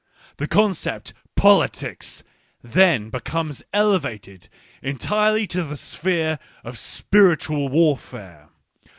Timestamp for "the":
0.37-0.47, 5.61-5.77